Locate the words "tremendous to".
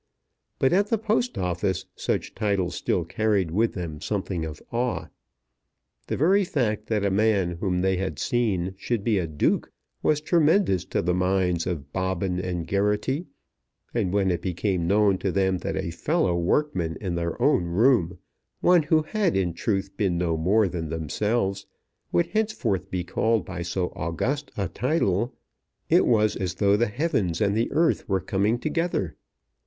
10.19-11.03